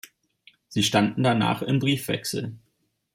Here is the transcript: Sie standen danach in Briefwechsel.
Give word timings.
Sie 0.67 0.81
standen 0.81 1.21
danach 1.21 1.61
in 1.61 1.77
Briefwechsel. 1.77 2.55